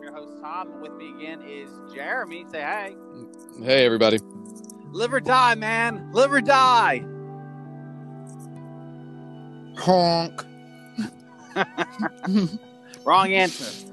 [0.00, 0.80] I'm your host, Tom.
[0.80, 2.46] With me again is Jeremy.
[2.50, 2.96] Say hey.
[3.62, 4.18] Hey, everybody.
[4.92, 6.10] Live or die, man.
[6.12, 7.04] Live or die.
[9.76, 10.42] Honk.
[13.04, 13.86] Wrong answer.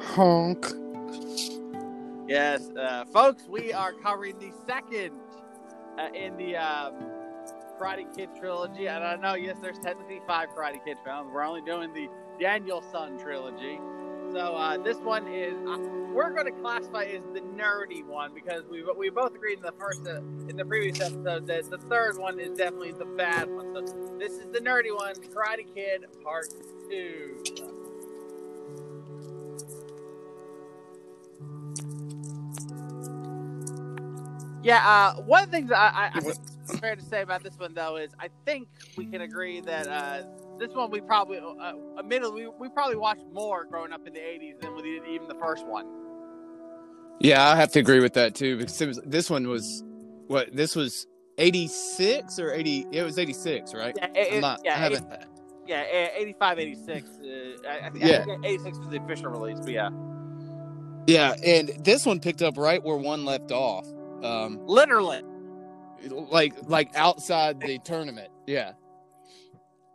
[0.00, 0.66] Honk.
[2.26, 5.12] Yes, uh, folks, we are covering the second
[5.98, 6.94] uh, in the um,
[7.78, 8.88] Karate Kid trilogy.
[8.88, 11.30] And I know, yes, there's technically five Karate Kid films.
[11.34, 12.08] We're only doing the
[12.40, 13.78] Daniel-san trilogy.
[14.36, 15.78] So uh, this one is uh,
[16.12, 19.72] we're going to classify as the nerdy one because we we both agreed in the
[19.72, 23.74] first uh, in the previous episode that the third one is definitely the bad one.
[23.74, 26.48] So this is the nerdy one, Karate Kid Part
[26.90, 27.42] Two.
[34.62, 36.20] Yeah, uh, one of the things I, I,
[36.68, 39.86] I fair to say about this one though is I think we can agree that
[39.86, 40.24] uh,
[40.58, 44.20] this one we probably, uh, admittedly, we, we probably watched more growing up in the
[44.20, 45.86] '80s than we did even the first one.
[47.20, 49.82] Yeah, I have to agree with that too because it was, this one was
[50.26, 51.06] what this was
[51.38, 55.06] 86 or 80 it was 86 right Yeah, it, not, yeah, I haven't
[55.66, 57.08] yeah, eh, 85, 86.
[57.10, 58.20] Uh, I, I think, Yeah.
[58.20, 59.90] I think 86 was the official release, but yeah,
[61.06, 63.86] yeah and this one picked up right where one left off
[64.22, 65.22] um literally.
[66.30, 68.72] like like outside the tournament yeah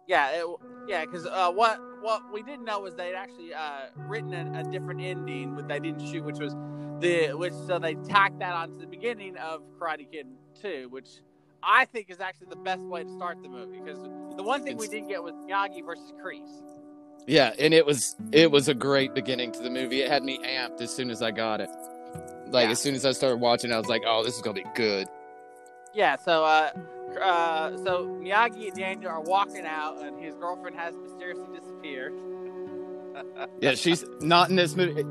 [0.08, 0.46] Yeah, it,
[0.88, 4.64] yeah, because uh, what what we didn't know was they'd actually uh, written a, a
[4.72, 6.54] different ending, but they didn't shoot, which was
[7.00, 10.28] the which so they tacked that onto the beginning of Karate Kid
[10.60, 11.08] Two, which
[11.64, 14.02] I think is actually the best way to start the movie because
[14.36, 16.62] the one thing we didn't get was Miyagi versus Kreese.
[17.28, 20.40] yeah and it was it was a great beginning to the movie it had me
[20.40, 21.70] amped as soon as i got it
[22.48, 22.72] like Yeah.
[22.72, 25.08] as soon as i started watching i was like oh this is gonna be good
[25.94, 26.72] Yeah, so uh,
[27.22, 32.14] uh, so Miyagi and Daniel are walking out, and his girlfriend has mysteriously disappeared.
[33.60, 35.04] yeah she's not in this movie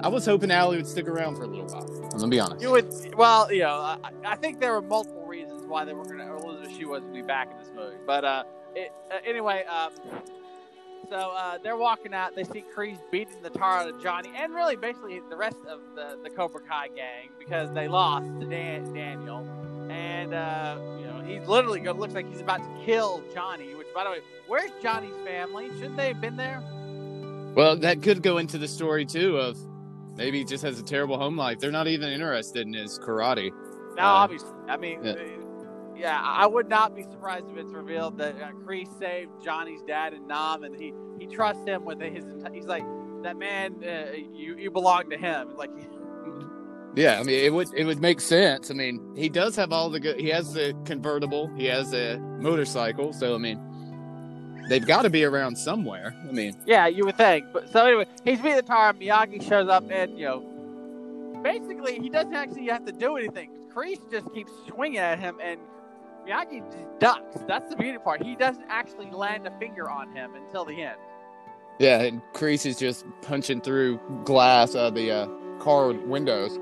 [0.00, 2.62] i was hoping Ali would stick around for a little while i'm gonna be honest
[2.62, 6.04] You would, well, you know, I, I think there were multiple reasons why they were
[6.04, 7.96] going to, or Elizabeth Shue wasn't be back in this movie.
[8.06, 9.90] But uh, it, uh, anyway, um,
[11.10, 12.34] so uh, they're walking out.
[12.34, 15.80] They see Kreese beating the tar out of Johnny, and really basically the rest of
[15.94, 19.35] the, the Cobra Kai gang because they lost to Dan, Daniel.
[20.26, 23.86] And, uh, you know, he's literally going looks like he's about to kill Johnny, which,
[23.94, 25.68] by the way, where's Johnny's family?
[25.74, 26.60] Shouldn't they have been there?
[27.54, 29.56] Well, that could go into the story too of
[30.16, 31.60] maybe he just has a terrible home life.
[31.60, 33.50] They're not even interested in his karate.
[33.96, 34.48] No, Uh, obviously.
[34.68, 35.12] I mean, yeah.
[35.12, 35.16] uh,
[35.96, 36.20] yeah.
[36.20, 40.26] I would not be surprised if it's revealed that uh, Kreese saved Johnny's dad and
[40.26, 42.24] Nam, and he he trusts him with his.
[42.52, 42.84] He's like
[43.22, 43.76] that man.
[43.82, 45.56] Uh, you you belong to him.
[45.56, 45.70] Like
[46.96, 48.70] Yeah, I mean it would it would make sense.
[48.70, 50.18] I mean, he does have all the good.
[50.18, 51.48] He has the convertible.
[51.56, 53.12] He has a motorcycle.
[53.12, 53.60] So I mean,
[54.68, 56.14] they've got to be around somewhere.
[56.28, 57.46] I mean, yeah, you would think.
[57.52, 58.92] But so anyway, he's beating the tar.
[58.94, 63.50] Miyagi shows up, and you know, basically he doesn't actually have to do anything.
[63.74, 65.60] Kreese just keeps swinging at him, and
[66.26, 67.36] Miyagi just ducks.
[67.46, 68.22] That's the beauty part.
[68.22, 70.96] He doesn't actually land a finger on him until the end.
[71.78, 75.26] yeah, and Kreese is just punching through glass of the uh,
[75.58, 76.58] car windows.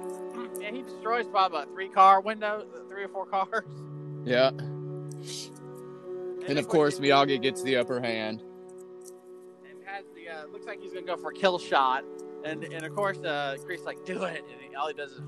[0.74, 3.64] He destroys probably about three car windows, three or four cars.
[4.24, 8.42] Yeah, And, and of course Miyagi gets the upper hand.
[9.68, 12.04] and has the uh, looks like he's gonna go for a kill shot,
[12.44, 15.20] and and of course uh, Kreese like do it, and he, all he does is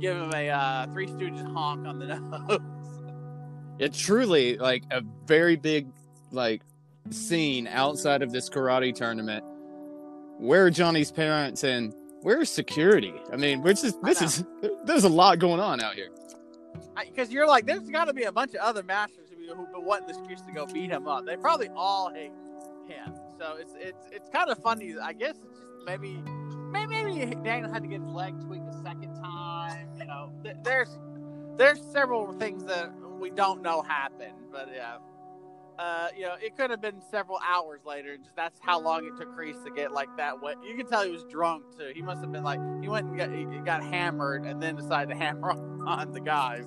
[0.00, 2.06] give him a uh, Three Stooges honk on the
[2.48, 2.60] nose.
[3.80, 5.88] It's truly like a very big
[6.30, 6.62] like
[7.10, 9.44] scene outside of this karate tournament.
[10.38, 11.92] Where are Johnny's parents and
[12.24, 13.12] where's security?
[13.30, 14.44] I mean, we're just this is
[14.84, 16.08] there's a lot going on out here.
[16.96, 19.80] Because you're like, there's got to be a bunch of other masters who, who who
[19.82, 21.26] want the excuse to go beat him up.
[21.26, 22.32] They probably all hate
[22.88, 23.14] him.
[23.38, 24.94] So it's it's it's kind of funny.
[25.00, 26.22] I guess it's just maybe
[26.72, 29.88] maybe, maybe Daniel had to get his leg tweaked a second time.
[29.98, 30.98] You know, th- there's
[31.56, 34.96] there's several things that we don't know happened, but yeah.
[35.78, 38.16] Uh, you know, it could have been several hours later.
[38.16, 40.56] Just that's how long it took Kreese to get like that wet.
[40.64, 41.90] You can tell he was drunk too.
[41.94, 45.12] He must have been like he went and got, he got hammered and then decided
[45.12, 45.50] to hammer
[45.86, 46.66] on the guys.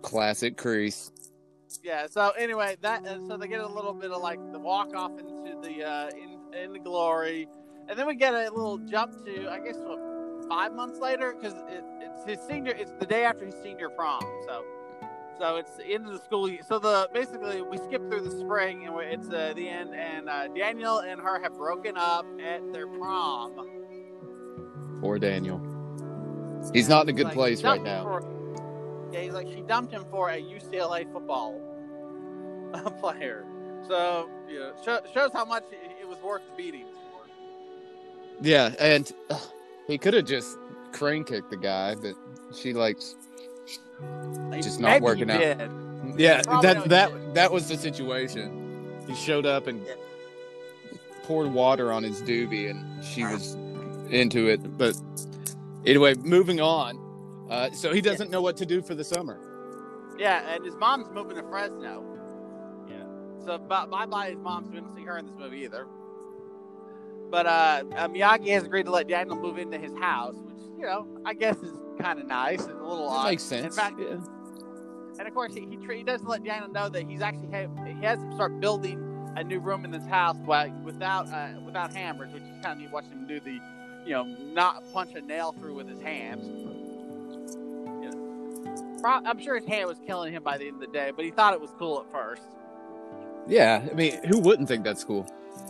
[0.00, 1.10] Classic Kreese.
[1.82, 2.06] Yeah.
[2.06, 5.12] So anyway, that uh, so they get a little bit of like the walk off
[5.18, 7.46] into the uh, in in the glory,
[7.88, 11.52] and then we get a little jump to I guess what five months later because
[11.68, 12.72] it, it's his senior.
[12.72, 14.22] It's the day after his senior prom.
[14.46, 14.64] So.
[15.38, 16.60] So it's the end of the school year.
[16.66, 19.94] So the basically we skip through the spring and it's uh, the end.
[19.94, 23.54] And uh, Daniel and her have broken up at their prom.
[25.00, 25.60] Poor Daniel.
[26.72, 28.02] He's not in a good Like, place right now.
[28.02, 28.38] for-
[29.12, 31.58] yeah, he's like she dumped him for a UCLA football
[33.00, 33.46] player.
[33.86, 37.26] So you know, show, shows how much it, was worth the beatings for.
[38.42, 39.38] Yeah, and uh,
[39.86, 40.58] he could have just
[40.92, 42.14] crane kicked the guy, but
[42.54, 43.16] she likes.
[44.60, 45.40] Just not working out.
[45.40, 45.70] did.
[46.16, 47.34] Yeah, that that good.
[47.34, 48.96] that was the situation.
[49.06, 49.84] He showed up and
[51.24, 53.54] poured water on his doobie, and she was
[54.10, 54.78] into it.
[54.78, 54.96] But
[55.84, 56.98] anyway, moving on.
[57.50, 59.38] Uh, so he doesn't know what to do for the summer.
[60.18, 62.04] Yeah, and his mom's moving to Fresno.
[62.88, 63.04] Yeah.
[63.44, 64.70] So bye bye his mom's.
[64.70, 65.86] We don't see her in this movie either.
[67.30, 70.84] But uh, uh, Miyagi has agreed to let Daniel move into his house, which you
[70.84, 73.28] know I guess is kind of nice and a little That odd.
[73.30, 73.64] makes sense.
[73.76, 74.16] In fact, yeah.
[75.18, 77.84] and of course he he, tr- he doesn't let Daniel know that he's actually ha-
[77.84, 79.04] he has him start building
[79.36, 80.36] a new room in this house
[80.84, 83.58] without uh, without hammers, which is kind of neat watching him do the
[84.06, 86.46] you know not punch a nail through with his hands.
[89.00, 91.24] Pro- I'm sure his hand was killing him by the end of the day, but
[91.24, 92.42] he thought it was cool at first.
[93.46, 95.24] yeah, I mean, who wouldn't think that's cool?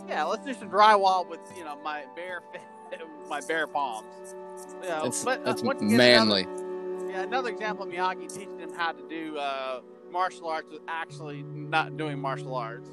[0.08, 2.40] Yeah, let's do some drywall with you know my bare
[3.28, 4.34] my bare palms.
[4.82, 6.42] You know, That's but uh, that's again, manly.
[6.42, 9.80] Another, yeah, another example of Miyagi teaching him how to do uh,
[10.10, 12.90] martial arts with actually not doing martial arts.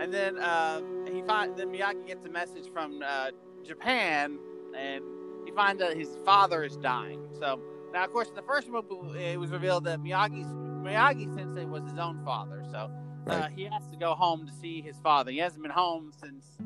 [0.00, 0.80] And then uh,
[1.12, 3.30] he find then Miyagi gets a message from uh,
[3.64, 4.38] Japan,
[4.76, 5.02] and
[5.44, 7.20] he finds that his father is dying.
[7.38, 7.60] So
[7.92, 10.52] now, of course, in the first movie, it was revealed that Miyagi's
[10.82, 12.62] Miyagi Sensei was his own father.
[12.70, 12.90] So uh,
[13.26, 13.50] Right.
[13.54, 15.30] he has to go home to see his father.
[15.30, 16.56] He hasn't been home since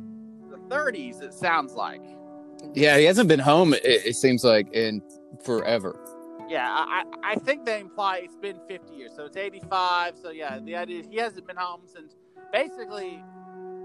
[0.50, 1.23] the 30s.
[1.23, 2.03] It sounds like.
[2.75, 3.75] Yeah, he hasn't been home.
[3.75, 5.03] It, it seems like in
[5.44, 5.99] forever.
[6.49, 10.17] Yeah, I, I think they imply it's been 50 years, so it's 85.
[10.20, 12.14] So yeah, the idea is he hasn't been home since
[12.53, 13.23] basically.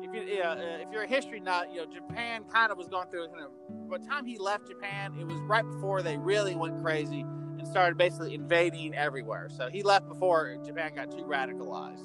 [0.01, 2.87] If you yeah, uh, if you're a history nut, you know Japan kind of was
[2.87, 3.89] going through kind of.
[3.89, 7.67] By the time he left Japan, it was right before they really went crazy and
[7.67, 9.49] started basically invading everywhere.
[9.49, 12.03] So he left before Japan got too radicalized.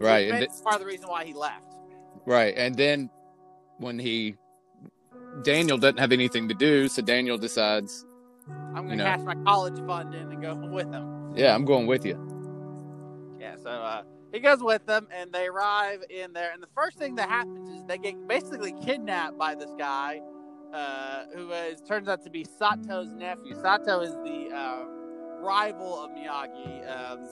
[0.00, 0.26] Right.
[0.26, 1.74] maybe And that's part of the reason why he left.
[2.24, 2.54] Right.
[2.56, 3.10] And then
[3.78, 4.36] when he
[5.42, 8.04] Daniel doesn't have anything to do, so Daniel decides,
[8.74, 9.04] I'm gonna know.
[9.04, 11.32] cash my college fund in and go with him.
[11.36, 12.18] yeah, I'm going with you.
[13.40, 14.02] Yeah, so uh,
[14.32, 16.52] he goes with them, and they arrive in there.
[16.52, 20.20] And the first thing that happens is they get basically kidnapped by this guy,
[20.72, 23.54] uh, who is turns out to be Sato's nephew.
[23.54, 24.84] Sato is the uh,
[25.40, 26.88] rival of Miyagi.
[26.88, 27.26] Um,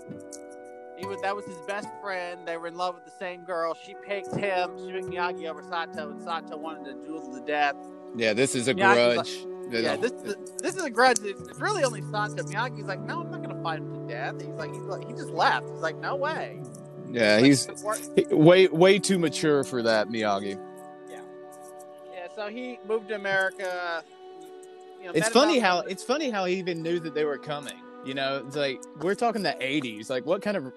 [1.00, 2.40] he was that was his best friend.
[2.46, 3.74] They were in love with the same girl.
[3.74, 4.70] She picked him.
[4.78, 7.74] She picked Miyagi over Sato, and Sato wanted to duel to the death.
[8.16, 9.46] Yeah, this is a Miyagi's grudge.
[9.72, 11.18] Yeah, this is this is a grudge.
[11.22, 12.42] It's, it's really only Sato.
[12.42, 14.34] Miyagi's like, no, I'm not gonna fight him to death.
[14.40, 15.68] He's like, he's like, he just left.
[15.70, 16.60] He's like, no way.
[17.10, 20.58] yeah, Like, he's the he- way way too mature for that, Miyagi.
[21.08, 21.20] yeah.
[22.12, 22.26] Yeah.
[22.34, 24.02] So he moved to America.
[25.00, 27.38] You know, It's funny about- how it's funny how he even knew that they were
[27.38, 27.78] coming.
[28.04, 30.08] You know, it's like we're talking the '80s.
[30.10, 30.72] Like, what kind of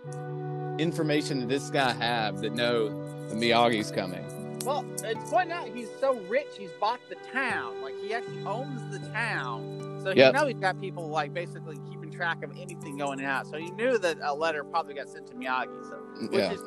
[0.79, 2.89] information did this guy have that know
[3.29, 4.25] the Miyagi's coming?
[4.65, 6.47] Well, it's pointing out he's so rich.
[6.57, 7.81] He's bought the town.
[7.81, 9.99] Like he actually owns the town.
[10.03, 10.33] So he Yep.
[10.33, 13.47] know he's got people like basically keeping track of anything going out.
[13.47, 15.83] So he knew that a letter probably got sent to Miyagi.
[15.89, 15.97] So
[16.29, 16.61] which Yeah, is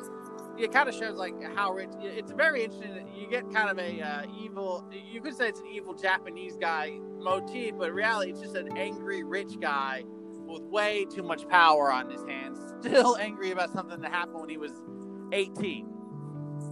[0.57, 4.01] it kind of shows like how rich it's very interesting you get kind of a
[4.01, 8.41] uh, evil you could say it's an evil japanese guy motif but in reality it's
[8.41, 10.03] just an angry rich guy
[10.47, 12.59] with way too much power on his hands.
[12.81, 14.71] Still angry about something that happened when he was
[15.33, 15.97] 18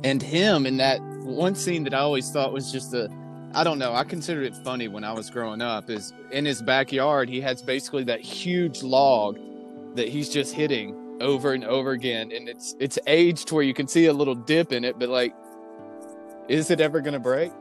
[0.03, 3.09] and him in that one scene that I always thought was just a
[3.53, 6.61] I don't know, I considered it funny when I was growing up is in his
[6.61, 9.39] backyard he has basically that huge log
[9.95, 12.31] that he's just hitting over and over again.
[12.33, 15.33] And it's it's aged where you can see a little dip in it but like
[16.47, 17.51] is it ever going to break?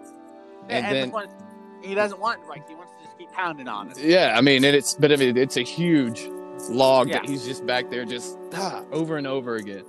[0.69, 2.93] and, And then the he doesn't want it to break he wants
[3.25, 3.91] keep pounding on.
[3.91, 6.29] It yeah, I mean and it's but I mean it's a huge
[6.69, 9.85] log that he's just back there just ah, over and over again.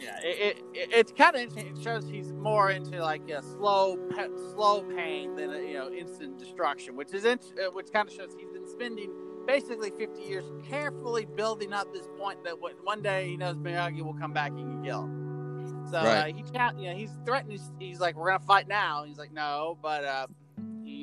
[0.00, 3.96] yeah it, it, it's kind of interesting it shows he's more into like a slow
[4.10, 7.36] pe- slow pain than a, you know instant destruction which is uh,
[7.72, 9.10] which kind of shows he's been spending
[9.46, 14.14] basically 50 years carefully building up this point that one day he knows Miyagi will
[14.14, 15.86] come back and can kill him.
[15.90, 19.04] So uh, he can't you know he's threatening he's, he's like we're gonna fight now.
[19.04, 20.26] He's like no but uh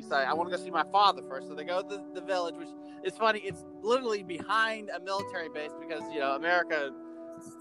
[0.03, 2.03] he's like I want to go see my father first so they go to the,
[2.13, 2.69] the village which
[3.03, 6.91] is funny it's literally behind a military base because you know America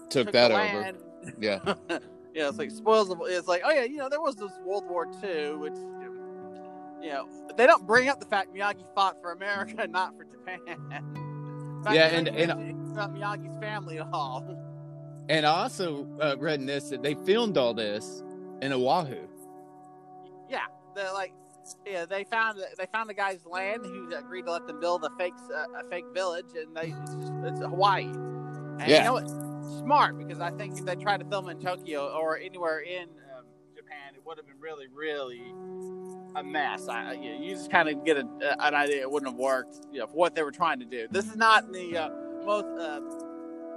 [0.09, 0.93] Took, that the over.
[1.39, 1.59] Yeah.
[2.33, 3.09] yeah, it's like spoils.
[3.09, 5.73] Of, it's like, oh yeah, you know, there was this World War II, which,
[7.01, 10.59] you know, they don't bring up the fact Miyagi fought for America, not for Japan.
[11.83, 14.45] Fact, Yeah, and- and- about Miyagi's family at all.
[15.27, 18.23] And I also uh, read in this that they filmed all this
[18.61, 19.27] in Oahu.
[20.49, 21.33] yeah, they're like,
[21.85, 25.09] yeah, they found they found the guy's land who agreed to let them build a
[25.17, 28.03] fake uh, a fake village, and they it's just it's Hawaii.
[28.05, 28.99] And Yeah.
[28.99, 29.29] you know what?
[29.79, 33.45] Smart because I think if they tried to film in Tokyo or anywhere in um,
[33.75, 35.41] Japan, it would have been really, really
[36.35, 36.87] a mess.
[36.87, 38.27] I, you, you just kind of get a,
[38.65, 39.77] an idea it wouldn't have worked.
[39.91, 41.07] You know, for what they were trying to do.
[41.11, 42.09] This is not the uh,
[42.45, 42.99] most uh,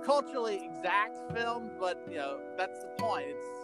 [0.05, 3.27] culturally exact film, but you know that's the point.
[3.29, 3.56] It's.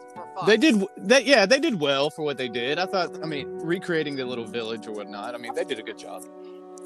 [0.46, 1.24] They did that.
[1.24, 2.78] Yeah, they did well for what they did.
[2.78, 3.22] I thought.
[3.22, 5.34] I mean, recreating the little village or whatnot.
[5.34, 6.24] I mean, they did a good job.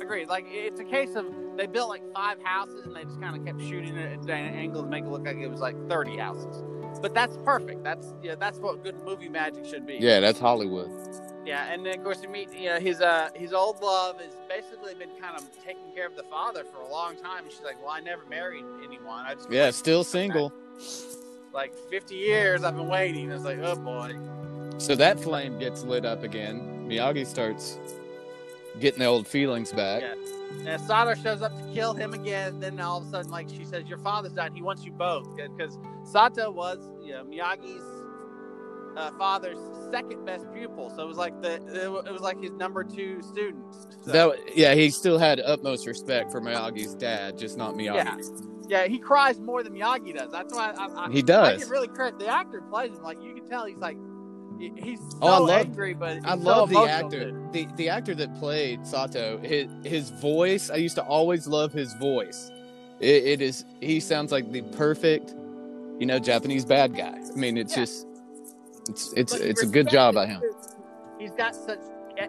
[0.01, 0.29] Agreed.
[0.29, 3.45] Like it's a case of they built like five houses and they just kind of
[3.47, 6.63] kept shooting it at angles to make it look like it was like thirty houses.
[7.01, 7.83] But that's perfect.
[7.83, 9.97] That's yeah, that's what good movie magic should be.
[10.01, 10.91] Yeah, that's Hollywood.
[11.47, 14.35] Yeah, and then of course you meet you know his uh his old love has
[14.49, 17.45] basically been kind of taking care of the father for a long time.
[17.45, 19.25] And she's like, well, I never married anyone.
[19.25, 20.53] I just yeah, still single.
[21.57, 23.31] Like fifty years, I've been waiting.
[23.31, 24.15] It's like, oh boy.
[24.77, 26.87] So that flame gets lit up again.
[26.87, 27.79] Miyagi starts
[28.79, 30.03] getting the old feelings back.
[30.03, 30.71] Yeah.
[30.71, 32.61] And Sato shows up to kill him again.
[32.61, 34.53] Then all of a sudden, like she says, "Your father's died.
[34.55, 37.83] He wants you both." Because Sato was, you know, Miyagi's
[38.99, 39.59] uh, father's
[39.91, 43.65] second best pupil, so it was like the it was like his number two student.
[44.03, 44.13] So.
[44.13, 47.95] That, yeah, he still had utmost respect for Miyagi's dad, just not Miyagi.
[47.95, 48.17] Yeah.
[48.69, 50.31] Yeah, he cries more than Miyagi does.
[50.33, 51.49] That's why I, I, he does.
[51.49, 52.19] I get really credit.
[52.19, 55.39] The actor plays him like you can tell he's like oh, he's so oh, I
[55.39, 57.33] love, angry, but I love the actor.
[57.53, 60.71] The the actor that played Sato, his his voice.
[60.71, 62.51] I used to always love his voice.
[63.01, 63.65] It, it is.
[63.81, 65.35] He sounds like the perfect,
[65.99, 67.19] you know, Japanese bad guy.
[67.19, 67.83] I mean, it's yeah.
[67.85, 68.07] just,
[68.89, 70.43] it's it's it's a good job by him.
[71.19, 71.81] He's got such.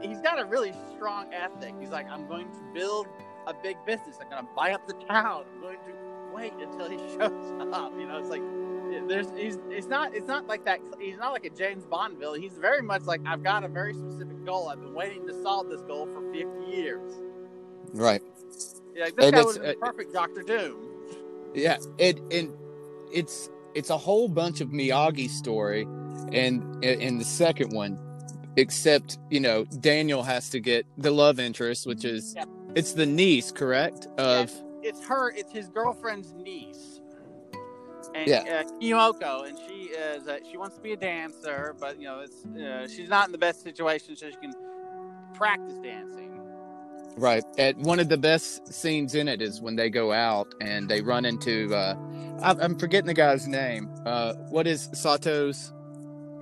[0.01, 1.74] He's got a really strong ethic.
[1.79, 3.08] He's like, I'm going to build
[3.48, 4.17] a big business.
[4.22, 5.46] I'm going to buy up the town.
[5.56, 7.94] I'm going to wait until he shows up.
[8.00, 8.41] You know, it's like
[9.08, 12.41] there's he's it's not it's not like that he's not like a James Bond villain.
[12.41, 14.70] He's very much like I've got a very specific goal.
[14.70, 17.13] I've been waiting to solve this goal for 50 years.
[17.94, 18.22] Right.
[18.96, 20.77] Yeah, like, this and guy was uh, perfect Doctor Doom.
[21.53, 22.53] Yeah, it and
[23.12, 25.84] it's it's a whole bunch of Miyagi story
[26.34, 28.00] and in the second one
[28.58, 32.46] except, you know, Daniel has to get the love interest which is yeah.
[32.75, 34.08] it's the niece, correct?
[34.17, 37.01] Of yeah, it's her, it's his girlfriend's niece
[38.13, 38.63] and yeah.
[38.65, 42.20] uh, Kiyoko, and she is uh, she wants to be a dancer, but you know
[42.20, 44.53] it's uh, she's not in the best situation, so she can
[45.34, 46.39] practice dancing.
[47.15, 47.44] Right.
[47.58, 51.01] At one of the best scenes in it is when they go out and they
[51.01, 51.96] run into uh,
[52.41, 53.89] I'm forgetting the guy's name.
[54.06, 55.74] Uh, what is Sato's?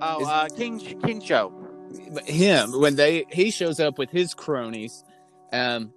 [0.02, 1.52] Oh, is, uh, King Kincho.
[2.26, 5.04] Him when they he shows up with his cronies,
[5.52, 5.92] um,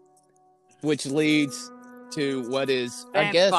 [0.82, 1.72] which leads
[2.12, 3.54] to what is I guess.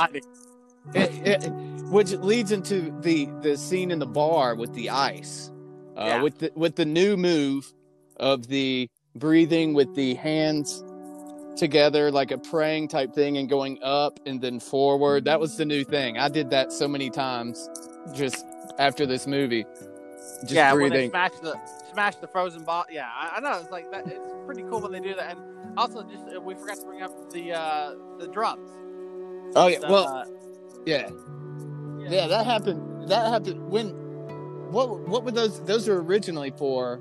[0.94, 1.52] It, it,
[1.90, 5.50] which leads into the the scene in the bar with the ice,
[5.96, 6.22] uh, yeah.
[6.22, 7.72] with the with the new move
[8.18, 10.84] of the breathing with the hands
[11.56, 15.24] together like a praying type thing and going up and then forward.
[15.24, 16.16] That was the new thing.
[16.16, 17.68] I did that so many times
[18.14, 18.44] just
[18.78, 19.66] after this movie.
[20.20, 20.92] Just yeah, breathing.
[20.92, 21.58] when they smash the
[21.92, 22.84] smash the frozen ball.
[22.90, 24.06] Yeah, I, I, know it's like that.
[24.06, 25.36] It's pretty cool when they do that.
[25.36, 28.70] And also, just uh, we forgot to bring up the uh the drums.
[29.56, 30.24] Oh yeah, well, uh,
[30.84, 31.10] yeah.
[32.08, 33.08] Yeah, that happened.
[33.08, 33.98] That happened when.
[34.70, 35.60] What what were those?
[35.64, 37.00] Those were originally for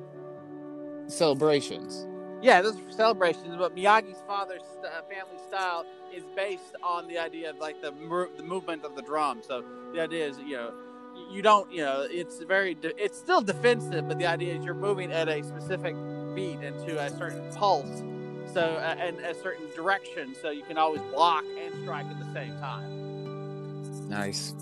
[1.07, 2.07] celebrations.
[2.41, 3.55] Yeah, those are for celebrations.
[3.57, 7.91] But Miyagi's father's uh, family style is based on the idea of like the
[8.37, 9.41] the movement of the drum.
[9.45, 10.73] So the idea is, you know,
[11.31, 14.73] you don't, you know, it's very, de- it's still defensive, but the idea is you're
[14.73, 15.95] moving at a specific
[16.35, 18.03] beat into a certain pulse,
[18.53, 22.33] so uh, and a certain direction, so you can always block and strike at the
[22.33, 24.07] same time.
[24.09, 24.53] Nice.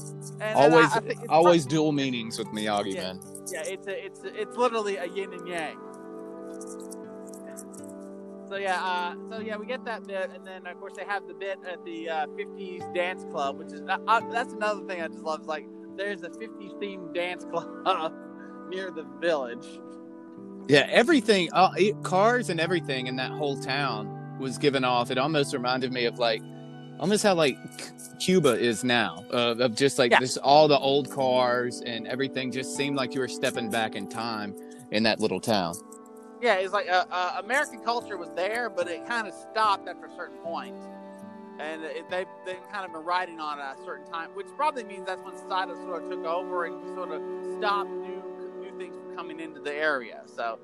[0.42, 1.72] And, always, I, I always fun.
[1.72, 3.20] dual meanings with Miyagi, yeah, man.
[3.52, 5.78] Yeah, it's a, it's a, it's literally a yin and yang.
[8.50, 11.28] So yeah, uh, so yeah, we get that bit, and then of course they have
[11.28, 15.02] the bit at the uh, '50s dance club, which is uh, uh, that's another thing
[15.02, 15.42] I just love.
[15.42, 18.14] Is like there's a '50s themed dance club
[18.70, 19.66] near the village.
[20.68, 21.72] Yeah, everything, uh,
[22.04, 25.12] cars and everything in that whole town was given off.
[25.12, 26.42] It almost reminded me of like
[27.00, 27.58] almost how like
[28.20, 30.20] Cuba is now, uh, of just like yeah.
[30.20, 34.08] this all the old cars and everything just seemed like you were stepping back in
[34.08, 34.56] time
[34.92, 35.76] in that little town.
[36.42, 40.06] Yeah, it's like uh, uh, American culture was there, but it kind of stopped after
[40.06, 40.76] a certain point,
[41.60, 45.06] and it, they they kind of been riding on a certain time, which probably means
[45.06, 47.22] that's when Sato sort of took over and sort of
[47.58, 48.22] stopped new
[48.62, 50.24] new things from coming into the area.
[50.26, 50.60] So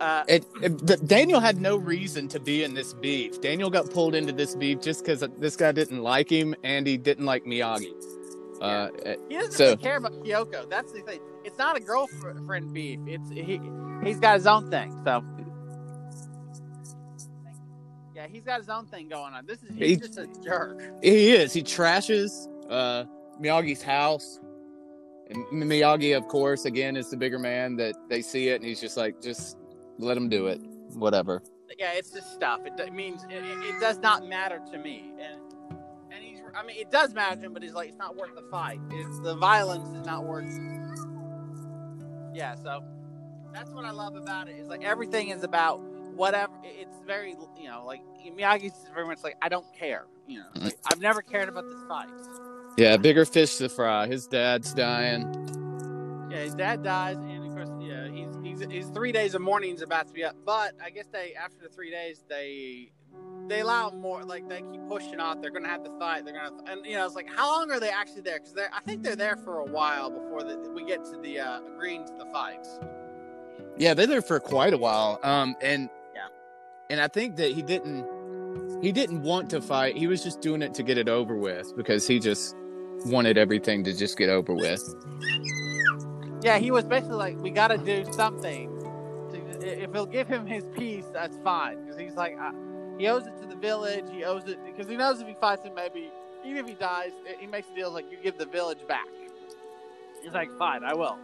[0.00, 3.40] uh, it, it, Daniel had no reason to be in this beef.
[3.40, 6.96] Daniel got pulled into this beef just because this guy didn't like him and he
[6.96, 7.92] didn't like Miyagi.
[8.60, 8.88] Uh,
[9.28, 10.68] he doesn't so, care about Kyoko.
[10.68, 11.20] That's the thing.
[11.44, 13.00] It's not a girlfriend beef.
[13.06, 13.60] It's he.
[14.04, 15.00] He's got his own thing.
[15.04, 15.24] So
[18.18, 19.46] yeah, he's got his own thing going on.
[19.46, 20.82] This is he's he, just a jerk.
[21.00, 21.52] He is.
[21.52, 23.04] He trashes uh,
[23.40, 24.40] Miyagi's house.
[25.30, 28.80] And Miyagi, of course, again is the bigger man that they see it, and he's
[28.80, 29.56] just like, just
[29.98, 30.60] let him do it.
[30.94, 31.44] whatever.
[31.78, 32.60] Yeah, it's just stuff.
[32.64, 35.78] It, it means it, it does not matter to me, and
[36.10, 36.40] and he's.
[36.56, 38.80] I mean, it does matter to him, but he's like, it's not worth the fight.
[38.90, 40.50] It's the violence is not worth.
[42.34, 42.82] Yeah, so
[43.52, 44.56] that's what I love about it.
[44.56, 45.80] Is like everything is about
[46.18, 46.52] whatever.
[46.64, 48.02] It's very you know like
[48.36, 50.06] Miyagi's very much like I don't care.
[50.26, 52.08] You know, like, I've never cared about this fight.
[52.76, 54.06] Yeah, bigger fish to fry.
[54.06, 56.28] His dad's dying.
[56.30, 59.70] Yeah, his dad dies, and of course, yeah, he's he's, he's three days of mourning.
[59.70, 60.36] mourning's about to be up.
[60.44, 62.90] But I guess they after the three days they
[63.46, 65.40] they allow more like they keep pushing off.
[65.40, 66.24] They're gonna have the fight.
[66.24, 68.38] They're gonna and you know it's like how long are they actually there?
[68.38, 71.40] Because they're I think they're there for a while before the, we get to the
[71.40, 72.78] uh, agreeing to the fights.
[73.78, 75.20] Yeah, they're there for quite a while.
[75.22, 75.88] Um, and.
[76.90, 78.06] And I think that he didn't
[78.82, 79.96] he didn't want to fight.
[79.96, 82.56] He was just doing it to get it over with because he just
[83.06, 84.82] wanted everything to just get over with.
[86.42, 88.70] Yeah, he was basically like, we got to do something.
[89.32, 91.84] To, if he'll give him his piece, that's fine.
[91.84, 92.52] Because he's like, uh,
[92.98, 94.04] he owes it to the village.
[94.12, 96.10] He owes it because he knows if he fights him, maybe
[96.44, 99.08] even if he dies, he makes a deal like you give the village back.
[100.22, 101.18] He's like, fine, I will.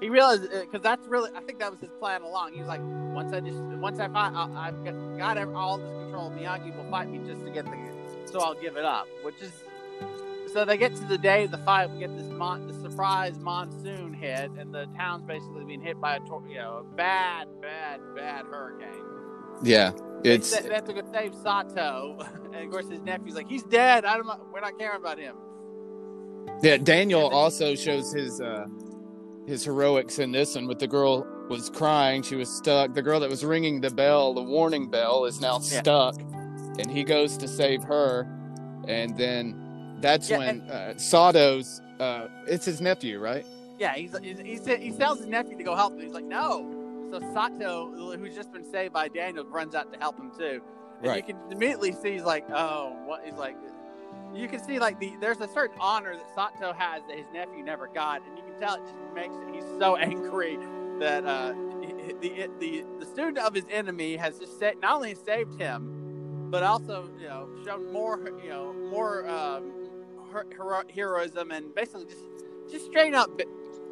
[0.00, 2.52] He realized because that's really, I think that was his plan along.
[2.52, 5.88] He was like, once I just, once I fight, I'll, I've got, got all this
[6.02, 6.30] control.
[6.30, 7.76] Miyagi will fight me just to get the,
[8.30, 9.06] so I'll give it up.
[9.22, 9.52] Which is,
[10.52, 11.90] so they get to the day of the fight.
[11.90, 16.16] We get this mon- the surprise monsoon hit, and the town's basically being hit by
[16.16, 19.02] a tor- you know a bad, bad, bad hurricane.
[19.62, 22.18] Yeah, it's sa- They, have to go save Sato,
[22.52, 24.04] and of course his nephew's like, he's dead.
[24.04, 24.26] I don't.
[24.26, 25.36] know- We're not caring about him.
[26.62, 26.76] yeah.
[26.76, 28.66] Daniel also shows his uh
[29.46, 32.22] his heroics in this one with the girl was crying.
[32.22, 32.94] She was stuck.
[32.94, 35.80] The girl that was ringing the bell, the warning bell, is now Yeah.
[35.80, 36.20] stuck,
[36.78, 38.26] and he goes to save her,
[38.88, 43.44] and then that's Yeah, when uh, Sato's uh it's his nephew, right?
[43.78, 46.00] Yeah, he's, he's, he tells his nephew to go help him.
[46.00, 46.70] He's like, no.
[47.10, 50.60] So Sato, who's just been saved by Daniel, runs out to help him too.
[50.98, 51.16] And Right.
[51.26, 53.24] you can immediately see he's like, oh, what?
[53.24, 53.56] He's like,
[54.34, 57.62] you can see like the there's a certain honor that Sato has that his nephew
[57.62, 59.54] never got, and you can tell it just makes it.
[59.54, 60.58] He's so angry
[60.98, 61.52] that uh,
[62.20, 66.62] the the the student of his enemy has just sa- not only saved him, but
[66.62, 69.72] also you know shown more you know more um,
[70.32, 72.24] her- hero- heroism and basically just
[72.70, 73.30] just straight up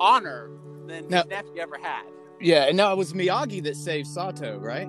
[0.00, 0.50] honor
[0.86, 2.04] than Now- his nephew ever had.
[2.40, 4.88] Yeah, and no, it was Miyagi that saved Sato, right?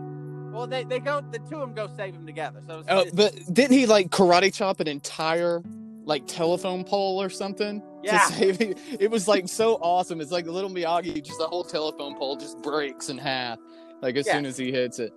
[0.53, 2.61] Well, they, they go the two of them go save him together.
[2.67, 5.61] So it's, Oh, but didn't he like karate chop an entire
[6.05, 7.81] like telephone pole or something?
[8.03, 8.19] Yeah.
[8.19, 8.77] To save it?
[8.99, 10.21] it was like so awesome.
[10.21, 13.57] It's like the little Miyagi, just the whole telephone pole just breaks in half,
[14.01, 14.33] like as Yeah.
[14.33, 15.13] soon as he hits it.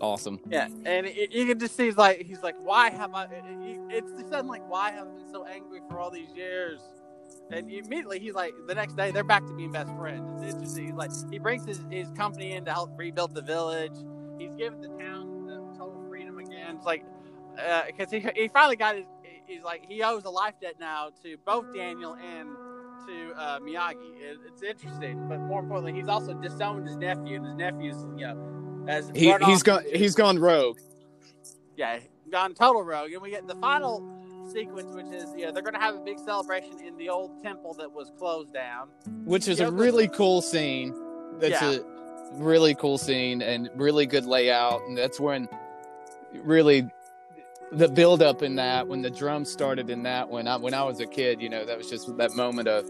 [0.00, 0.38] Awesome.
[0.48, 3.24] Yeah, and it, you can just see he's like he's like, why have I?
[3.24, 6.28] it- it- It's just something like, why have I been so angry for all these
[6.36, 6.78] years?
[7.50, 10.42] And immediately he's like, the next day they're back to being best friends.
[10.42, 10.84] It's interesting.
[10.86, 13.92] He's like, he brings his, his company in to help rebuild the village.
[14.38, 16.76] He's given the town the total freedom again.
[16.76, 17.04] It's like,
[17.86, 19.06] because he he finally got his.
[19.46, 22.48] He's like he owes a life debt now to both Daniel and
[23.06, 23.94] to uh, Miyagi.
[24.20, 28.26] It, it's interesting, but more importantly, he's also disowned his nephew, and his nephew's you
[28.26, 30.78] know has He run he's off gone he's gone rogue.
[31.76, 31.98] yeah,
[32.30, 33.12] gone total rogue.
[33.12, 34.06] And we get the final
[34.52, 37.90] sequence, which is yeah, they're gonna have a big celebration in the old temple that
[37.90, 38.88] was closed down.
[39.24, 40.94] which is a really cool scene.
[41.38, 41.70] That's Yeah.
[41.78, 41.97] a
[42.32, 44.82] really cool scene and really good layout.
[44.82, 45.48] And that's when
[46.32, 46.88] really
[47.72, 50.82] the build up in that when the drums started in that when I when I
[50.84, 52.88] was a kid, you know, that was just that moment of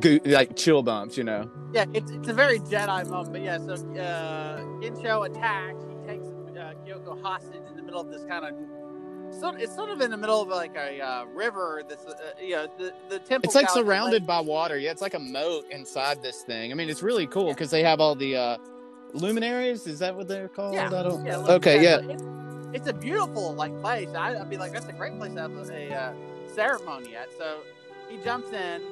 [0.00, 1.50] goo like chill bumps, you know.
[1.72, 3.32] Yeah, it's, it's a very Jedi moment.
[3.32, 5.84] But yeah, so uh, Gensho attacks.
[5.88, 8.77] He takes uh, Kyoko hostage in the middle of this kind of.
[9.30, 11.82] So it's sort of in the middle of like a uh, river.
[11.88, 13.48] This, uh, you know, the the temple.
[13.48, 14.78] It's like surrounded by water.
[14.78, 16.72] Yeah, it's like a moat inside this thing.
[16.72, 18.58] I mean, it's really cool because they have all the uh
[19.12, 19.86] luminaries.
[19.86, 20.74] Is that what they're called?
[20.74, 21.24] Yeah, I don't.
[21.24, 21.98] yeah, look, okay, yeah.
[22.00, 22.22] It's,
[22.72, 24.08] it's a beautiful like place.
[24.14, 26.12] I, I'd be like, that's a great place to have a, uh,
[26.54, 27.28] ceremony at.
[27.36, 27.60] So
[28.08, 28.82] he jumps in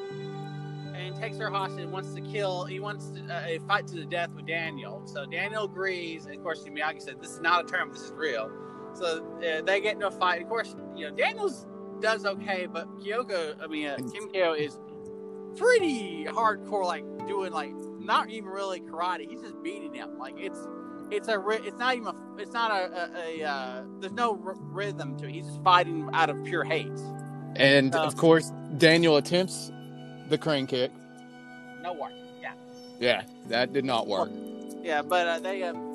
[0.94, 1.80] and takes her hostage.
[1.80, 2.64] and Wants to kill.
[2.64, 5.02] He wants to, uh, a fight to the death with Daniel.
[5.04, 6.26] So Daniel agrees.
[6.26, 7.90] And of course, Miyagi said, "This is not a term.
[7.92, 8.50] This is real."
[8.96, 10.42] So uh, they get into a fight.
[10.42, 11.66] Of course, you know Daniel's
[12.00, 14.78] does okay, but Kyoko, I mean uh, Kim Kyo is
[15.56, 16.84] pretty hardcore.
[16.84, 19.28] Like doing like not even really karate.
[19.28, 20.18] He's just beating him.
[20.18, 20.58] Like it's
[21.10, 24.54] it's a it's not even a, it's not a, a, a uh, there's no r-
[24.58, 25.32] rhythm to it.
[25.32, 26.90] He's just fighting out of pure hate.
[27.56, 29.70] And Uh, of course, Daniel attempts
[30.28, 30.90] the crane kick.
[31.82, 32.10] No war.
[32.42, 32.52] Yeah.
[32.98, 34.30] Yeah, that did not work.
[34.82, 35.85] Yeah, but uh, they um,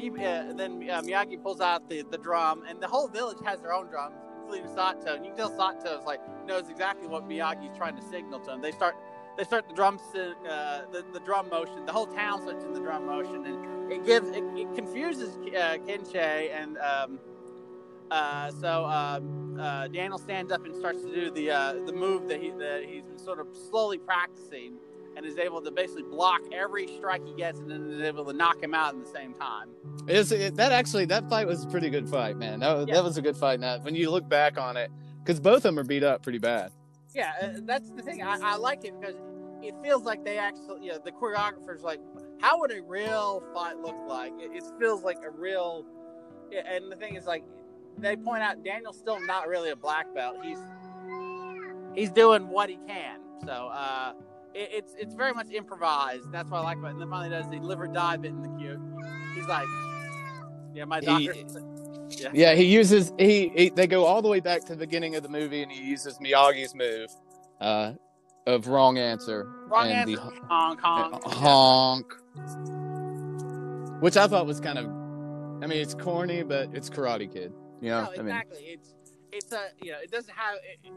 [0.00, 3.60] he uh, then uh, Miyagi pulls out the, the drum, and the whole village has
[3.60, 5.14] their own drums, including Sato.
[5.14, 8.54] And you can tell Sato is like knows exactly what Miyagi's trying to signal to
[8.54, 8.60] him.
[8.60, 8.96] They start
[9.36, 11.84] they start the drum uh, the the drum motion.
[11.86, 15.78] The whole town starts in the drum motion, and it gives it, it confuses uh,
[15.86, 17.18] Kinche, and um,
[18.10, 22.28] uh, so um, uh, Daniel stands up and starts to do the uh, the move
[22.28, 24.74] that he that he's been sort of slowly practicing,
[25.22, 28.32] and is able to basically block every strike he gets, and then is able to
[28.32, 29.68] knock him out at the same time.
[30.08, 32.60] Is it, that actually that fight was a pretty good fight, man.
[32.60, 32.94] That was, Yeah.
[32.94, 33.60] that was a good fight.
[33.60, 34.90] Now, when you look back on it,
[35.22, 36.72] because both of them are beat up pretty bad.
[37.14, 38.22] Yeah, uh, that's the thing.
[38.22, 39.16] I, I like it because
[39.62, 42.00] it feels like they actually, you know, the choreographer's like,
[42.40, 44.32] how would a real fight look like?
[44.38, 45.84] It, it feels like a real,
[46.50, 47.44] and the thing is like,
[47.98, 50.38] they point out Daniel's still not really a black belt.
[50.42, 50.58] He's
[51.94, 53.18] he's doing what he can.
[53.44, 54.12] So uh,
[54.54, 56.30] it, it's it's very much improvised.
[56.32, 56.92] That's what I like about it.
[56.92, 58.80] And then finally does the liver dive bit in the queue.
[59.34, 59.66] He's like,
[60.74, 61.34] yeah, my He- doctor.
[62.32, 65.22] Yeah, he uses he, he they go all the way back to the beginning of
[65.22, 67.08] the movie, and he uses Miyagi's move
[67.60, 67.92] uh,
[68.48, 70.16] of wrong answer Wrong and answer.
[70.16, 71.14] the Hong Kong.
[71.14, 72.12] Uh, honk,
[74.02, 74.86] which I thought was kind of.
[75.62, 77.52] I mean, it's corny, but it's Karate Kid.
[77.80, 78.58] You know, No, I mean, exactly.
[78.64, 78.94] It's
[79.32, 80.90] it's a you know it doesn't have it,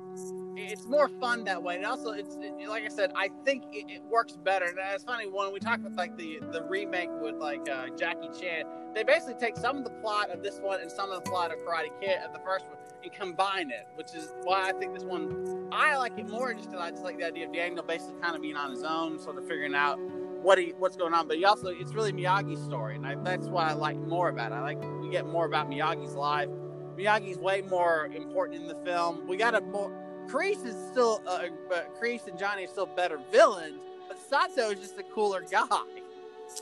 [0.55, 1.75] it's more fun that way.
[1.75, 4.65] And also, it's it, like I said, I think it, it works better.
[4.65, 8.29] And it's funny when we talk about like the the remake with like uh, Jackie
[8.39, 11.29] Chan, they basically take some of the plot of this one and some of the
[11.29, 14.71] plot of Karate Kid of the first one and combine it, which is why I
[14.73, 17.53] think this one I like it more just because I just like the idea of
[17.53, 19.99] Daniel basically kind of being on his own, sort of figuring out
[20.41, 21.27] what he what's going on.
[21.27, 24.51] But he also it's really Miyagi's story, and I, that's what I like more about
[24.51, 24.55] it.
[24.55, 26.49] I like we get more about Miyagi's life.
[26.97, 29.27] Miyagi's way more important in the film.
[29.27, 29.91] We got a more.
[30.27, 33.81] Kreese is still, uh, but Kreese and Johnny are still better villains.
[34.07, 35.67] But Sato is just a cooler guy.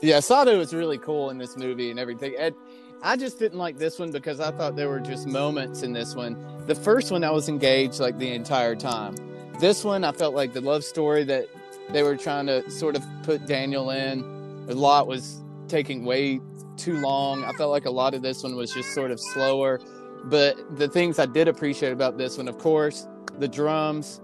[0.00, 2.34] yeah, Sato is really cool in this movie and everything.
[2.38, 2.54] And
[3.02, 6.14] I just didn't like this one because I thought there were just moments in this
[6.14, 6.36] one.
[6.66, 9.16] The first one, I was engaged like the entire time.
[9.60, 11.46] This one, I felt like the love story that
[11.90, 14.20] they were trying to sort of put Daniel in.
[14.68, 16.40] A lot was taking way
[16.76, 17.44] too long.
[17.44, 19.80] I felt like a lot of this one was just sort of slower.
[20.24, 23.06] But the things I did appreciate about this one, of course,
[23.38, 24.20] the drums,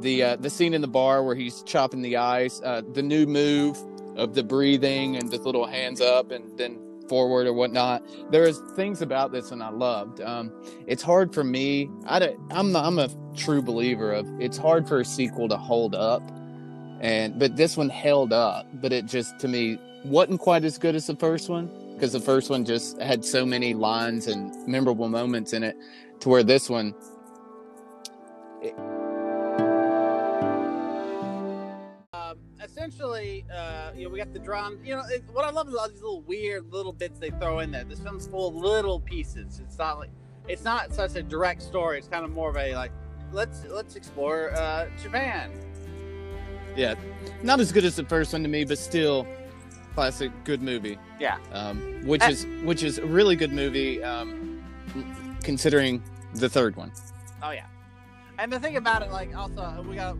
[0.00, 3.26] the uh, the scene in the bar where he's chopping the ice, uh, the new
[3.26, 3.78] move
[4.16, 6.78] of the breathing and the little hands up and then
[7.08, 8.02] forward or whatnot.
[8.30, 10.20] There is things about this one I loved.
[10.20, 10.52] Um,
[10.86, 11.90] it's hard for me.
[12.06, 15.94] I don't, I'm I'm a true believer of it's hard for a sequel to hold
[15.94, 16.22] up,
[17.00, 18.66] and but this one held up.
[18.74, 21.70] But it just to me wasn't quite as good as the first one
[22.04, 25.74] because the first one just had so many lines and memorable moments in it,
[26.20, 26.94] to where this one.
[32.12, 34.80] Um, essentially, uh, you know, we got the drum.
[34.84, 37.60] You know, it, what I love is all these little weird little bits they throw
[37.60, 37.84] in there.
[37.84, 39.62] This film's full of little pieces.
[39.64, 40.10] It's not like
[40.46, 41.96] it's not such a direct story.
[41.96, 42.92] It's kind of more of a like,
[43.32, 45.52] let's let's explore uh, Japan.
[46.76, 46.96] Yeah,
[47.42, 49.26] not as good as the first one to me, but still
[49.94, 50.98] classic, good movie.
[51.20, 51.38] Yeah.
[51.52, 54.62] um, which Uh, is which is a really good movie, um,
[55.42, 56.02] considering
[56.34, 56.92] the third one.
[57.42, 57.66] Oh yeah,
[58.38, 60.16] and the thing about it, like, also we got,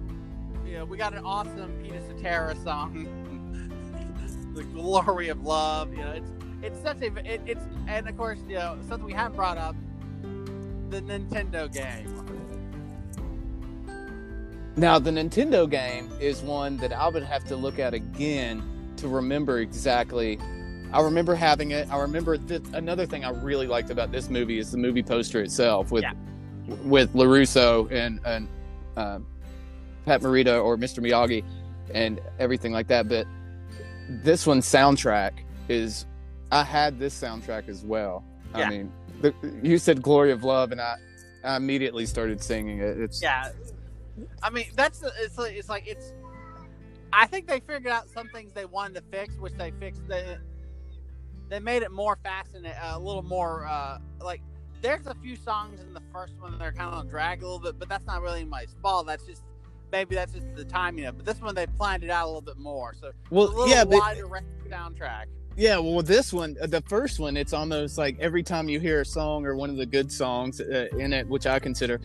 [0.64, 3.06] you know, we got an awesome Peter Cetera song,
[4.54, 6.30] "The Glory of Love." You know, it's
[6.62, 9.74] it's such a it, it's and of course you know something we haven't brought up,
[10.90, 12.20] the Nintendo game.
[14.76, 18.60] Now, the Nintendo game is one that I would have to look at again
[18.98, 20.38] to remember exactly.
[20.92, 21.90] I remember having it.
[21.90, 25.42] I remember th- another thing I really liked about this movie is the movie poster
[25.42, 26.12] itself with Yeah.
[26.84, 28.48] with Larusso and and
[28.96, 29.18] uh,
[30.06, 31.00] Pat Morita or Mr.
[31.00, 31.44] Miyagi
[31.92, 33.08] and everything like that.
[33.08, 33.26] But
[34.08, 35.32] this one's soundtrack
[35.68, 36.06] is.
[36.52, 38.22] I had this soundtrack as well.
[38.54, 38.66] Yeah.
[38.66, 40.94] I mean, the, you said "Glory of Love" and I,
[41.42, 43.00] I immediately started singing it.
[43.00, 43.50] It's Yeah,
[44.44, 46.12] I mean that's the- it's like, it's like it's.
[47.14, 50.06] I think they figured out some things they wanted to fix, which they fixed.
[50.08, 50.36] They
[51.48, 54.42] they made it more fascinating, a little more uh, like.
[54.82, 57.60] There's a few songs in the first one that are kind of drag a little
[57.60, 59.06] bit, but that's not really anybody's fault.
[59.06, 59.42] That's just
[59.92, 61.14] maybe that's just the timing of.
[61.14, 61.18] it.
[61.18, 63.68] But this one they planned it out a little bit more, so well, a little
[63.68, 64.26] yeah, but wider
[64.68, 65.26] soundtrack.
[65.56, 69.02] Yeah, well, this one, uh, the first one, it's almost like every time you hear
[69.02, 72.00] a song or one of the good songs uh, in it, which I consider,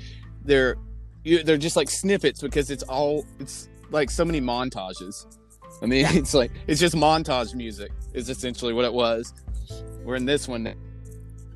[0.46, 0.76] they're
[1.24, 5.26] you, they're just like snippets because it's all it's like so many montages.
[5.82, 9.34] I mean, it's like it's just montage music is essentially what it was.
[10.04, 10.74] Where in this one,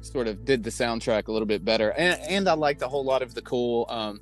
[0.02, 3.04] sort of did the soundtrack a little bit better, and and I liked a whole
[3.04, 3.86] lot of the cool.
[3.90, 4.20] um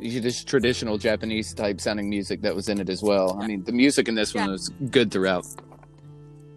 [0.00, 3.36] just traditional Japanese type sounding music that was in it as well.
[3.40, 5.44] I mean, the music in this one was good throughout.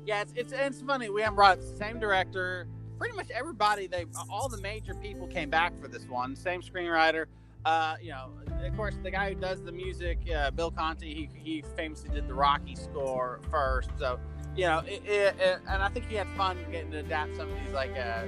[0.05, 1.09] Yeah, it's, it's it's funny.
[1.09, 2.67] We haven't brought the same director.
[2.99, 6.35] Pretty much everybody, they all the major people came back for this one.
[6.35, 7.25] Same screenwriter.
[7.65, 8.29] Uh, you know,
[8.65, 12.27] of course, the guy who does the music, uh, Bill Conti, he, he famously did
[12.27, 13.89] the Rocky score first.
[13.99, 14.19] So,
[14.55, 17.49] you know, it, it, it, and I think he had fun getting to adapt some
[17.49, 18.25] of these like uh,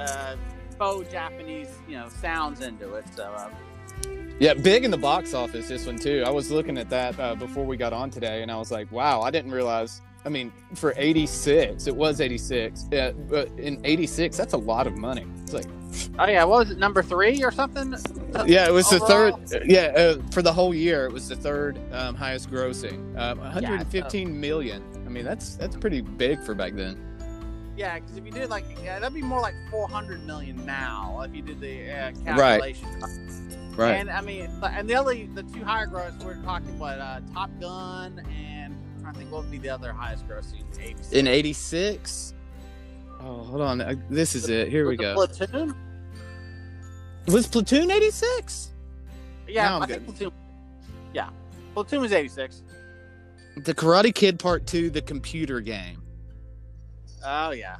[0.00, 0.36] uh,
[0.78, 3.04] faux Japanese, you know, sounds into it.
[3.14, 3.50] So, uh,
[4.38, 5.68] Yeah, big in the box office.
[5.68, 6.24] This one too.
[6.26, 8.90] I was looking at that uh, before we got on today, and I was like,
[8.92, 12.88] "Wow, I didn't realize." I mean, for '86, it was '86.
[12.90, 15.24] Yeah, but in '86, that's a lot of money.
[15.42, 15.66] It's like,
[16.18, 17.94] oh yeah, what was it, number three or something?
[18.46, 19.36] yeah, it was Overall?
[19.38, 19.70] the third.
[19.70, 23.16] Yeah, uh, for the whole year, it was the third um, highest grossing.
[23.18, 24.82] Um, 115 million.
[25.06, 27.02] I mean, that's that's pretty big for back then.
[27.76, 31.34] Yeah, because if you did like, yeah, that'd be more like 400 million now if
[31.34, 32.62] you did the uh, Right.
[32.62, 33.72] calculation.
[33.76, 33.92] Right.
[33.96, 37.50] And I mean, and the only the two higher gross we're talking about uh, Top
[37.60, 40.62] Gun and I'm trying to think what would be the other highest grossing.
[40.80, 41.12] 86.
[41.12, 42.34] in '86.
[43.20, 43.80] Oh, hold on.
[43.82, 44.68] Uh, This is it.
[44.68, 45.14] Here we go.
[45.14, 45.74] Platoon.
[47.28, 48.70] Was Platoon '86?
[49.48, 50.04] Yeah, Now I'm think.
[50.06, 50.32] Platoon.
[51.14, 51.30] Yeah,
[51.74, 52.62] Platoon was 86.
[53.56, 56.02] The Karate Kid Part Two, the computer game.
[57.24, 57.76] Oh yeah,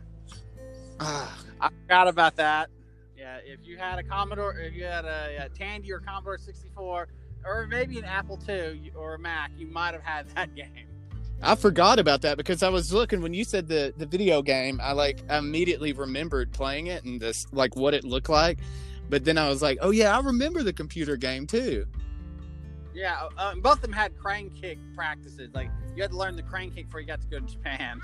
[0.98, 2.70] Ah, I forgot about that.
[3.16, 7.08] Yeah, if you had a Commodore, if you had a, a Tandy or Commodore 64,
[7.44, 10.86] or maybe an Apple II or a Mac, you might have had that game.
[11.42, 14.80] I forgot about that because I was looking when you said the the video game.
[14.82, 18.58] I like immediately remembered playing it and this like what it looked like.
[19.08, 21.86] But then I was like, oh yeah, I remember the computer game too.
[22.94, 25.50] Yeah, uh, both of them had crane kick practices.
[25.54, 28.00] Like you had to learn the crane kick before you got to go to Japan.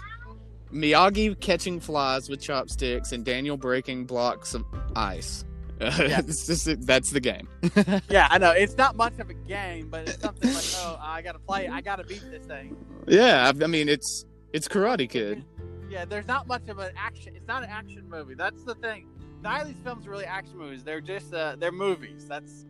[0.72, 4.64] Miyagi catching flies with chopsticks and Daniel breaking blocks of
[4.96, 5.44] ice.
[5.80, 6.20] Yeah.
[6.20, 7.48] just, that's the game.
[8.08, 11.22] yeah, I know it's not much of a game, but it's something like, oh, I
[11.22, 12.76] got to play, I got to beat this thing.
[13.08, 15.44] Yeah, I, I mean it's it's Karate Kid.
[15.90, 17.34] Yeah, there's not much of an action.
[17.34, 18.34] It's not an action movie.
[18.34, 19.08] That's the thing.
[19.42, 20.82] Neither of these films are really action movies.
[20.84, 22.26] They're just uh, they're movies.
[22.26, 22.64] That's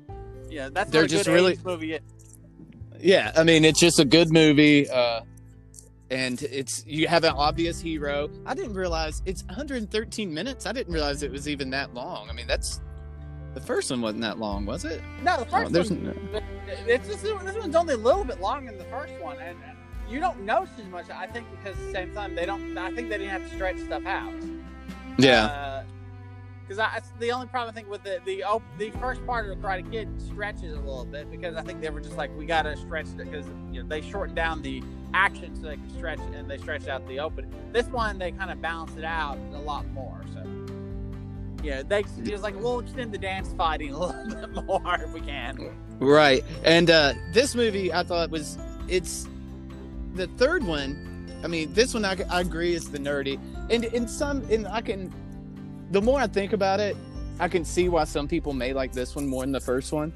[0.51, 1.93] yeah, that's They're just really- 80s movie.
[1.95, 2.01] Is.
[3.01, 5.23] Yeah, I mean it's just a good movie, uh,
[6.11, 8.31] and it's you have an obvious hero.
[8.47, 10.67] I didn't realize it's 113 minutes.
[10.67, 12.29] I didn't realize it was even that long.
[12.31, 12.81] I mean that's
[13.55, 15.03] the first one wasn't that long, was it?
[15.23, 16.05] No, the Oh, first there's one.
[16.33, 16.41] no-
[16.87, 19.59] It's just, this one's only a little bit longer than the first one, and
[20.09, 21.11] you don't notice as much.
[21.11, 22.77] I think because at the same time they don't.
[22.79, 24.33] I think they didn't have to stretch stuff out.
[25.19, 25.82] yeah,
[26.67, 29.67] Because the only problem I think with the the op- the first part of the
[29.67, 32.77] Karate Kid stretches a little bit because I think they were just like we gotta
[32.77, 34.83] stretch it because you know they shortened down the
[35.15, 37.53] action so they could stretch and they stretched out the open.
[37.73, 40.23] This one they kind of balanced it out a lot more.
[40.33, 40.45] So
[41.63, 45.21] yeah, they just like we'll extend the dance fighting a little bit more if we
[45.21, 45.71] can.
[45.99, 46.45] right.
[46.65, 49.29] And uh, this movie I thought was it's
[50.15, 51.09] the third one.
[51.45, 53.39] I mean, this one I, I agree is the nerdy,
[53.71, 55.13] and in some, and I can.
[55.93, 56.97] The more I think about it,
[57.39, 60.13] I can see why some people may like this one more than the first one.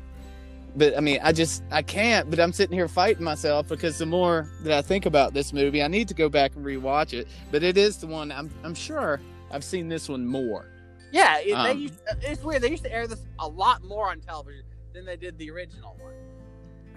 [0.74, 2.28] But I mean, I just I can't.
[2.28, 5.82] But I'm sitting here fighting myself because the more that I think about this movie,
[5.82, 7.28] I need to go back and rewatch it.
[7.50, 10.66] But it is the one I'm I'm sure I've seen this one more.
[11.12, 12.62] Yeah, it, Um, used, it's weird.
[12.62, 15.96] They used to air this a lot more on television than they did the original
[16.00, 16.14] one.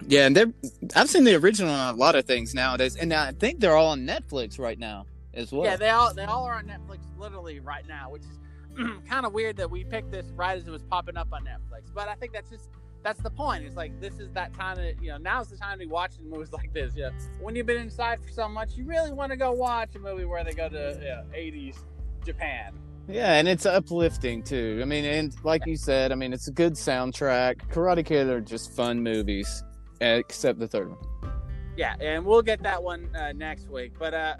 [0.08, 0.52] Yeah, and they're
[0.96, 3.88] I've seen the original on a lot of things nowadays, and I think they're all
[3.88, 5.64] on Netflix right now as well.
[5.64, 8.39] Yeah, they all they all are on Netflix literally right now, which is
[9.08, 11.92] kind of weird that we picked this right as it was popping up on Netflix.
[11.94, 12.68] But I think that's just
[13.02, 13.64] that's the point.
[13.64, 16.28] It's like this is that time that you know now's the time to be watching
[16.28, 16.94] movies like this.
[16.96, 19.98] Yeah, when you've been inside for so much, you really want to go watch a
[19.98, 21.78] movie where they go to yeah, 80s
[22.24, 22.74] Japan.
[23.08, 24.78] Yeah, and it's uplifting too.
[24.80, 27.56] I mean, and like you said, I mean, it's a good soundtrack.
[27.70, 29.64] Karate Kid are just fun movies,
[30.00, 31.32] except the third one.
[31.76, 33.94] Yeah, and we'll get that one uh, next week.
[33.98, 34.34] But uh,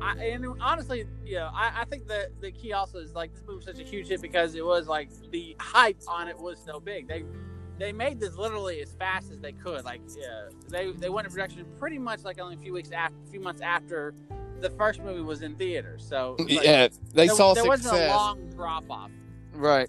[0.00, 3.42] I, and honestly, you know, I, I think the the key also is like this
[3.46, 6.58] movie was such a huge hit because it was like the hype on it was
[6.58, 7.08] so big.
[7.08, 7.24] They
[7.78, 9.84] they made this literally as fast as they could.
[9.84, 13.16] Like yeah, they they went into production pretty much like only a few weeks after,
[13.26, 14.14] a few months after
[14.60, 16.06] the first movie was in theaters.
[16.08, 19.10] So like, yeah, they there, saw there wasn't a long drop off.
[19.54, 19.88] right?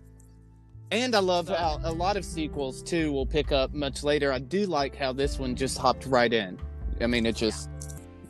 [0.91, 4.31] And I love So- how a lot of sequels too will pick up much later.
[4.31, 6.59] I do like how this one just hopped right in.
[7.01, 7.69] I mean, it just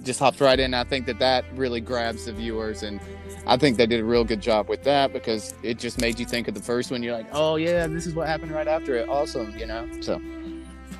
[0.03, 0.73] just hopped right in.
[0.73, 2.99] I think that that really grabs the viewers, and
[3.47, 6.25] I think they did a real good job with that because it just made you
[6.25, 7.01] think of the first one.
[7.03, 9.07] You're like, oh yeah, this is what happened right after it.
[9.09, 9.87] Awesome, you know.
[10.01, 10.21] So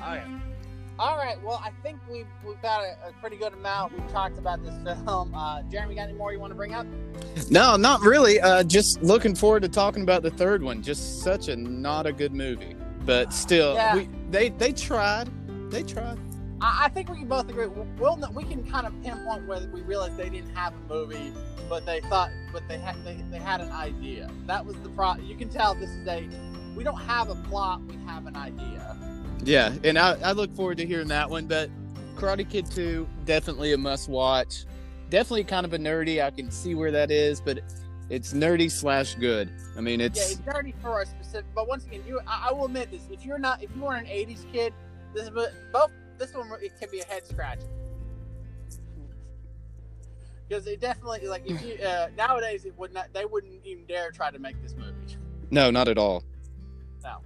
[0.06, 0.28] Oh yeah.
[0.96, 1.42] All right.
[1.42, 3.92] Well, I think we've we've got a, a pretty good amount.
[3.98, 5.34] We've talked about this film.
[5.34, 6.86] Uh, Jeremy, got any more you want to bring up?
[7.50, 8.40] no, not really.
[8.40, 10.82] Uh, just looking forward to talking about the third one.
[10.82, 13.96] Just such a not a good movie, but still, Yeah.
[13.96, 15.30] we they they tried.
[15.70, 16.18] They tried.
[16.64, 17.66] I, I think we can both agree.
[17.66, 21.32] We'll know, we can kind of pinpoint whether we realized they didn't have a movie,
[21.68, 24.30] but they thought, but they had they, they had an idea.
[24.46, 25.16] That was the pro.
[25.16, 26.26] You can tell this is a
[26.74, 28.96] we don't have a plot, we have an idea.
[29.44, 31.46] Yeah, and I, I look forward to hearing that one.
[31.46, 31.68] But
[32.16, 34.64] Karate Kid 2, definitely a must watch.
[35.10, 36.24] Definitely kind of a nerdy.
[36.24, 37.60] I can see where that is, but
[38.08, 39.52] it's nerdy slash good.
[39.76, 41.44] I mean, it's Yeah, it's dirty for a specific.
[41.54, 44.08] But once again, you I, I will admit this: if you're not, if you weren't
[44.08, 44.72] an '80s kid,
[45.12, 45.30] this is
[45.70, 45.90] both.
[46.18, 47.68] This one it can be a head scratcher
[50.48, 54.10] because it definitely like if you uh, nowadays it would not they wouldn't even dare
[54.10, 54.92] try to make this movie.
[55.50, 56.22] no, not at all.
[57.02, 57.16] No.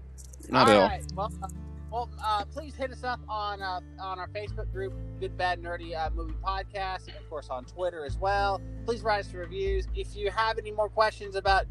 [0.49, 0.83] Not at all.
[0.83, 0.89] all.
[0.89, 1.05] right.
[1.15, 1.49] Well, uh,
[1.91, 5.97] well, uh, please hit us up on uh, on our Facebook group, Good Bad Nerdy
[5.97, 8.61] uh, Movie Podcast, and of course on Twitter as well.
[8.85, 9.87] Please write us reviews.
[9.95, 11.67] If you have any more questions about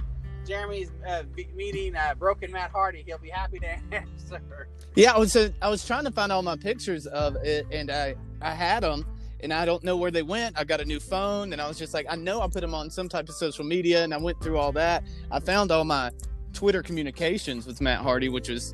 [0.48, 1.24] Jeremy's uh,
[1.56, 4.68] meeting uh, Broken Matt Hardy, he'll be happy to answer.
[4.96, 7.92] Yeah, I was uh, I was trying to find all my pictures of it, and
[7.92, 9.06] I I had them,
[9.42, 10.58] and I don't know where they went.
[10.58, 12.74] I got a new phone, and I was just like, I know I put them
[12.74, 15.04] on some type of social media, and I went through all that.
[15.32, 16.12] I found all my
[16.54, 18.74] Twitter communications with Matt Hardy, which was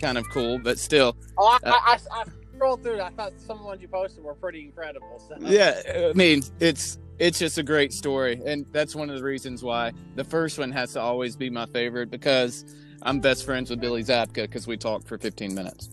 [0.00, 2.24] kind of cool, but still, Oh, I, Uh, I, I, I
[2.60, 2.96] scrolled through.
[2.96, 3.00] it.
[3.00, 5.18] I thought some of the ones you posted were pretty incredible.
[5.26, 5.36] So.
[5.40, 6.10] yeah.
[6.10, 9.92] I mean, it's it's just a great story, and that's one of the reasons why
[10.14, 12.64] the first one has to always be my favorite because
[13.02, 15.90] I'm best friends with Billy Zabka because we talked for 15 minutes.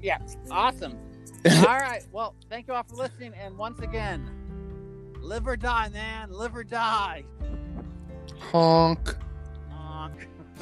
[0.00, 0.18] Yeah,
[0.50, 0.98] awesome.
[1.50, 2.04] all right.
[2.10, 3.34] Well, thank you all for listening.
[3.34, 6.32] And once again, live or die, man.
[6.32, 7.24] Live or die.
[8.38, 9.14] Honk.
[9.70, 10.28] Honk.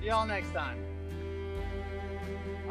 [0.00, 0.91] See y'all next time.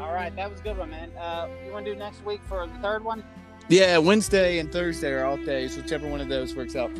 [0.02, 1.10] All right, that was good one, man.
[1.16, 3.22] Uh, you want to do next week for the third one?
[3.68, 6.98] Yeah, Wednesday and Thursday are off days, whichever one of those works out for